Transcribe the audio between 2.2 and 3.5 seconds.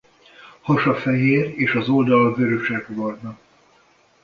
vörösesbarna.